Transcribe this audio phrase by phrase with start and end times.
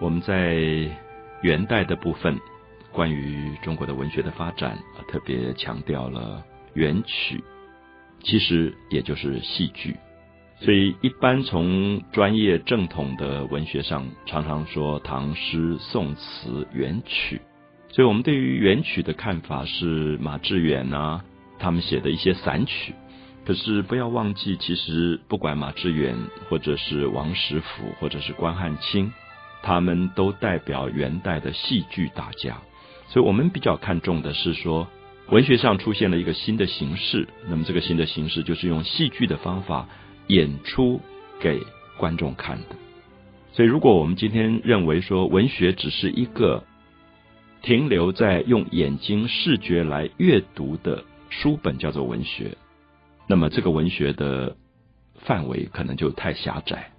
[0.00, 0.54] 我们在
[1.42, 2.38] 元代的部分，
[2.92, 7.42] 关于中国的文学的发展，特别强调了元曲，
[8.22, 9.96] 其实也就是戏剧。
[10.60, 17.40] 所以，一般从专业正统的文学上，常常说唐诗、宋词、元曲。
[17.88, 21.24] 所以我们对于元曲的看法是马致远啊，
[21.58, 22.94] 他们写的一些散曲。
[23.46, 26.16] 可是不要忘记，其实不管马致远，
[26.48, 29.12] 或者是王实甫，或者是关汉卿，
[29.64, 32.58] 他们都代表元代的戏剧大家。
[33.08, 34.86] 所以我们比较看重的是说，
[35.30, 37.26] 文学上出现了一个新的形式。
[37.48, 39.88] 那么这个新的形式就是用戏剧的方法
[40.26, 41.00] 演出
[41.40, 41.60] 给
[41.96, 42.76] 观众看的。
[43.52, 46.64] 所以如果我们今天认为说文学只是一个
[47.62, 52.56] 停留在用眼睛视觉来阅读的书本，叫做文学。
[53.26, 54.56] 那么这个文学的
[55.20, 56.90] 范围可能就太狭窄，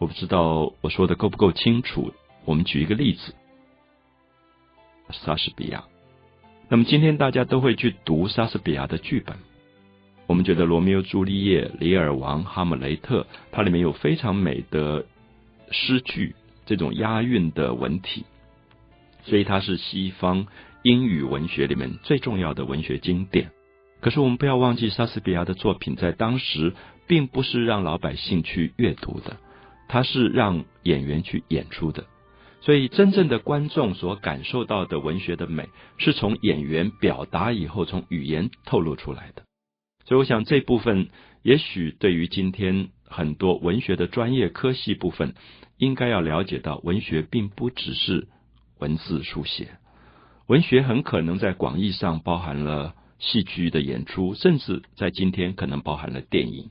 [0.00, 2.14] 我不知道我说的够不够清楚。
[2.46, 3.34] 我们举一个例子，
[5.10, 5.84] 莎士比亚。
[6.70, 9.36] 那么今天大家都会去读莎士比亚的剧本，
[10.26, 15.04] 我们觉得《罗密欧朱丽叶》《李尔王》《哈姆雷特》，它里面有非常美的
[15.70, 18.24] 诗句，这种押韵的文体，
[19.24, 20.46] 所以它是西方
[20.82, 23.50] 英语文学里面最重要的文学经典。
[24.00, 26.72] 可是我们不要忘记，莎士比亚的作品在当时
[27.06, 29.36] 并不是让老百姓去阅读的，
[29.90, 32.04] 他是让演员去演出的。
[32.60, 39.42] 所以，真正的观众所感受到的文学的美，是从演员表达以后，从语言透露出来的。
[40.04, 41.08] 所以，我想这部分
[41.42, 45.34] 也许对于今天很多文学的专业科系部分，
[45.76, 48.28] 应该要了解到，文学并不只是
[48.78, 49.76] 文字书写，
[50.46, 52.94] 文学很可能在广义上包含了。
[53.22, 56.70] 戏剧的演出，甚至在今天可能包含了电影，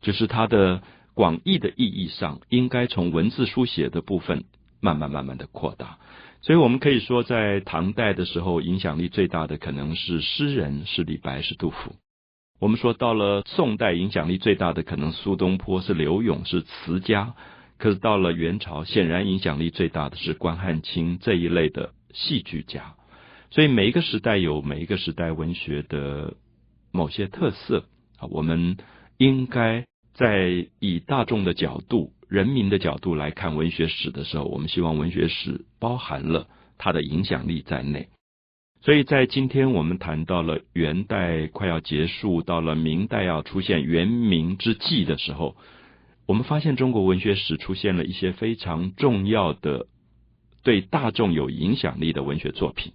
[0.00, 0.80] 就是它的
[1.14, 4.44] 广义的意义上，应该从文字书写的部分
[4.80, 5.98] 慢慢慢慢的扩大。
[6.40, 11.94] 所以，我们可以说，在唐代的时候，影响力最大的可能是诗人，是李白，是杜甫。
[12.58, 17.34] 我们说到了宋代，影响力最大的可能苏东坡，是柳永，是词家。
[17.78, 22.94] 可是到了元朝，显然影响力最大的是关汉卿这一类的戏剧家。
[23.50, 26.34] 所以每一个时代有每一个时代文学的
[26.90, 27.84] 某些特色
[28.18, 28.78] 啊，我们
[29.18, 29.84] 应该
[30.14, 38.08] 在以大众的角度、人民的角度来看文学史的时候，我们希望文学史包含了它的影响力在内。
[38.82, 45.56] 所以在今天我们谈到了元代快要结束，到了明代要出现元明之际的时候，
[46.26, 49.86] 我们发现中国文学史出现了一些非常重要的
[50.64, 52.92] 对大众有影响力的文学作品。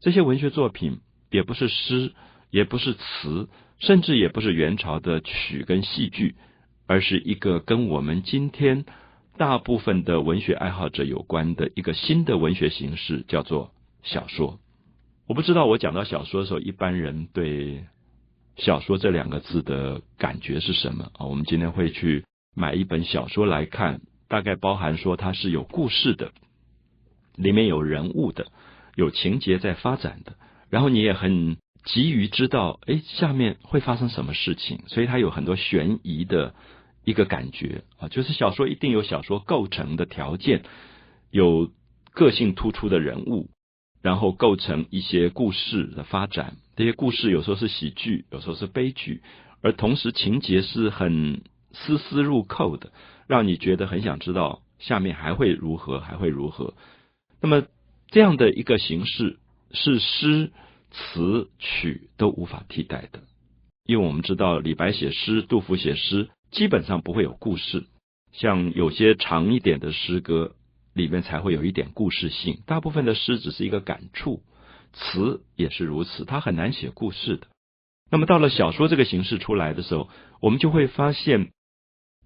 [0.00, 1.00] 这些文学作品
[1.30, 2.12] 也不是诗，
[2.50, 3.48] 也不是词，
[3.78, 6.34] 甚至也不是元朝的曲跟戏剧，
[6.86, 8.84] 而是一个跟我们今天
[9.36, 14.58] 大部分的文学爱好者有关的一个新的文学形式，叫做小说。
[15.26, 17.84] 我不知道我讲到小说的时候，一般人对
[18.56, 21.26] 小说这两个字的感觉是什么啊？
[21.26, 22.24] 我们今天会去
[22.54, 26.32] 买一本小说来看，大概包含说它是有故事的，
[27.36, 28.46] 里面有人物的。
[28.96, 30.36] 有情节在发展的，
[30.70, 36.54] 然后你也很急于知道，哎，下面会发生什么事情，所以它有很多悬疑的
[37.04, 38.08] 一个感觉啊。
[38.08, 40.62] 就是小说一定有小说构成的条件，
[41.30, 41.70] 有
[42.12, 43.50] 个性突出的人物，
[44.02, 46.56] 然后构成一些故事的发展。
[46.76, 49.22] 这些故事有时候是喜剧，有时候是悲剧，
[49.60, 51.42] 而同时情节是很
[51.72, 52.92] 丝丝入扣的，
[53.26, 56.74] 让你觉得很想知道下面还会如何，还会如何。
[57.40, 57.64] 那么。
[58.10, 59.38] 这样的一个形式
[59.72, 60.52] 是诗
[60.94, 63.24] 词曲都无法替代的，
[63.84, 67.84] 因为我们知道李白写诗、杜甫写诗基本上不会有故事，
[68.32, 70.54] 像有些长一点的诗歌
[70.94, 74.42] 里面才会有一点故事性，大部分的诗只是一个感触，
[74.92, 77.48] 词也是如此，它很难写故事的。
[78.08, 80.08] 那么到了小说这个形式出来的时候，
[80.40, 81.50] 我们就会发现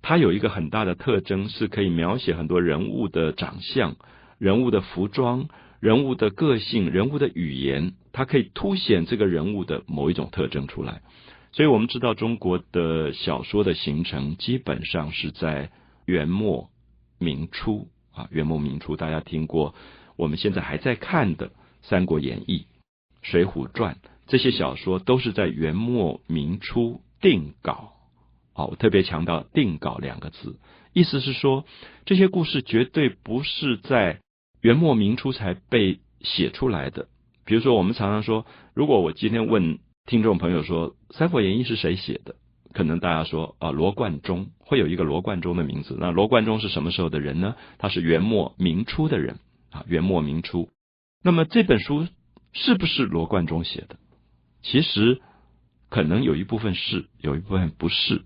[0.02, 3.96] 它有一个很大的特征，是可以描写很多人物的长相、
[4.36, 5.48] 人物的服装。
[5.80, 11.02] 人物的个性、人物的语言，它可以凸显这个人物的某一种特征出来。
[11.52, 15.70] 所以我们知道，中国的小说的形成基本上是在
[16.04, 16.70] 元末
[17.18, 18.28] 明初啊。
[18.30, 19.74] 元末明初，大家听过，
[20.16, 21.48] 我们现在还在看的
[21.82, 22.58] 《三国演义》
[23.22, 23.94] 《水浒传》
[24.26, 27.92] 这些小说，都是在元末明初定稿。
[28.52, 30.58] 好，我特别强调“定稿”两个字，
[30.92, 31.64] 意思是说，
[32.04, 34.20] 这些故事绝对不是在。
[34.60, 37.08] 元末明初才被写出来的，
[37.44, 38.44] 比如说，我们常常说，
[38.74, 42.34] 如果我今天问听众朋友说《三国演义》是谁写的，
[42.72, 45.96] 可能大家说啊，罗贯中会有一个罗贯中的名字。
[45.98, 47.54] 那罗贯中是什么时候的人呢？
[47.78, 49.38] 他是元末明初的人
[49.70, 50.68] 啊，元末明初。
[51.22, 52.06] 那么这本书
[52.52, 53.96] 是不是罗贯中写的？
[54.62, 55.20] 其实
[55.88, 58.22] 可能有一部分是，有一部分不是。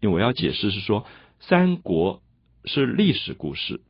[0.00, 1.06] 因为我要解释是说，
[1.40, 2.22] 三国
[2.64, 3.80] 是历史故事，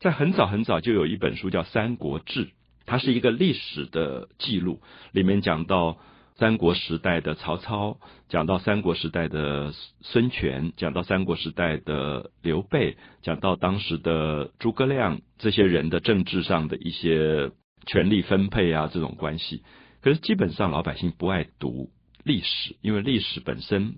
[0.00, 2.46] 在很早很早就有一本书叫《三国志》，
[2.86, 4.80] 它是一个历史的记录，
[5.12, 5.98] 里面讲到。
[6.36, 7.98] 三国时代的曹操，
[8.28, 17.52] 讲到三国时代的孙权，讲到三国时代的刘备，讲到当时的诸葛亮这些人的政治上的一些
[17.86, 19.62] 权力分配啊，这种关系。
[20.02, 21.90] 可是基本上老百姓不爱读
[22.24, 23.94] 历史，因为历史本身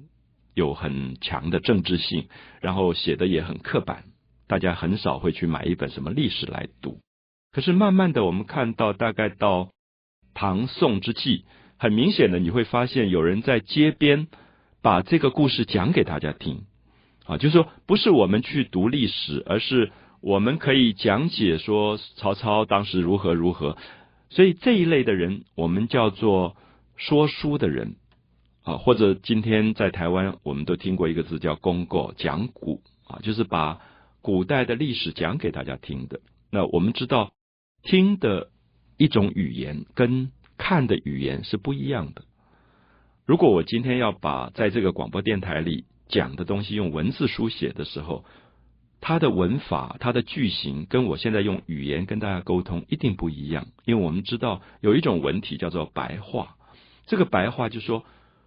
[0.53, 2.29] 有很强的政治性，
[2.61, 4.05] 然后写的也很刻板，
[4.47, 7.01] 大家很少会去买一本什么历史来读。
[7.53, 9.71] 可是慢慢的，我们看到大概到
[10.35, 11.45] 唐宋之际。
[11.79, 14.29] 很明显的，你会发现有人在街边
[14.81, 16.65] 把这个故事讲给大家听，
[17.27, 23.77] 啊，就是说不是我们去读历史，而是我们可以讲解说曹操当时如何如何。
[24.31, 26.57] 所以这一类的人，我们叫做
[26.97, 27.97] 说书的人，
[28.65, 33.81] 啊，或者今天在台湾，我们都听过一个字叫“公过”，讲古啊，就是把
[34.26, 36.19] 古代的历史讲给大家听的。
[36.50, 37.32] 那我们知道，
[37.84, 38.50] 听的
[38.96, 40.32] 一种语言跟。
[40.58, 42.23] 看的语言是不一样的。
[43.26, 48.25] 如果我今天要把在这个广播电台里讲的东西用文字书写的时候，
[49.02, 53.67] 它的文法、它的句型跟我现在用语言跟大家沟通一定不一样。
[53.84, 56.56] 因为我们知道有一种文体叫做白话，
[57.05, 58.06] 这个白话就说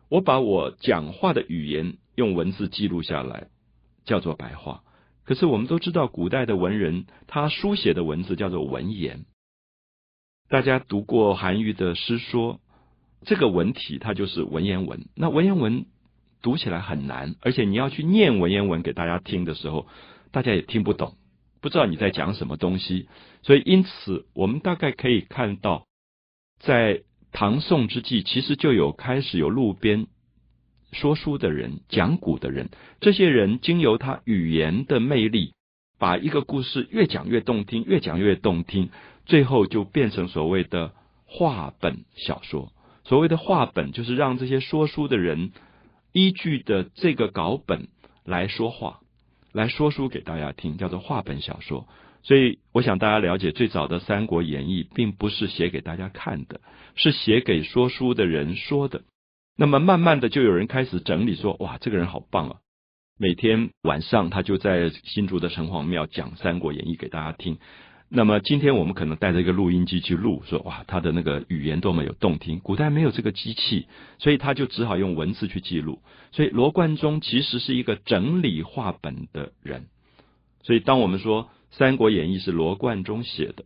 [0.09, 3.49] 我把我讲话的语言用文字记录下来，
[4.03, 4.81] 叫做白话。
[5.29, 9.25] 可是我们都知道，古代的文人他书写的文字叫做文言。
[10.49, 12.59] 大家读过韩愈的诗说，
[13.27, 15.05] 这个文体它就是文言文。
[15.13, 15.85] 那文言文
[16.41, 19.85] 读起来很难，而且你要去念文言文给大家听的时候，
[20.31, 21.13] 大家也听不懂，
[21.61, 23.07] 不知道你在讲什么东西。
[23.43, 25.85] 所以，因此我们大概可以看到，
[26.57, 30.07] 在唐宋之际，其实就有开始有路边
[30.91, 32.69] 说书的人、讲古的人。
[32.99, 35.53] 这些人经由他语言的魅力，
[35.97, 38.89] 把一个故事越讲越动听，越讲越动听。
[39.25, 40.93] 最后就变成所谓的
[41.25, 42.71] 话本小说。
[43.03, 45.51] 所谓的话本，就是让这些说书的人
[46.11, 47.87] 依据的这个稿本
[48.23, 48.99] 来说话，
[49.51, 51.87] 来说书给大家听，叫做话本小说。
[52.21, 56.59] 所以，我想大家了解，最早的《三国演义》并不是写给大家看的，
[56.95, 59.03] 是写给说书的人说的。
[59.61, 62.55] 那么，慢慢的就有人开始整理说：“哇，这个人好棒啊！
[63.17, 67.57] 每天晚上他就在新竹的城隍庙讲《三国演义》给大家听。”
[68.07, 72.61] 那么今天我们可能带着一个录音机去录，说哇，他的那个语言多么有动听。
[72.61, 75.99] 古代没有这个机器，所以他就只好用文字去记录。
[76.31, 79.87] 所以罗贯中其实是一个整理话本的人。
[80.63, 83.65] 所以当我们说《三国演义》是罗贯中写的，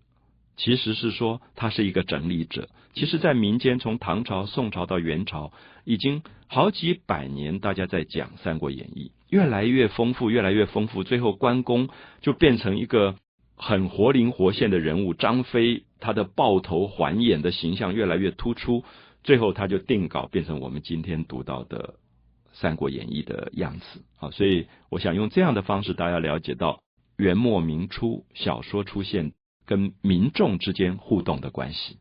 [0.56, 2.70] 其实是说他是一个整理者。
[2.94, 5.52] 其实，在民间从唐朝、宋朝到元朝，
[5.84, 11.90] 已经好几百年，大家在讲《三国演义》，越来越丰富，越来越丰富，最后关公
[12.22, 13.16] 就变成一个。
[13.56, 18.84] 很活灵活现的人物张飞，他的抱头环眼的形象越来越突出，
[19.24, 21.94] 最后他就定稿变成我们今天读到的
[22.60, 24.02] 《三国演义》的样子。
[24.18, 26.82] 好，所以我想用这样的方式，大家了解到
[27.16, 29.34] 元末明初小说出现
[29.66, 31.98] 跟民众之间互动的关系。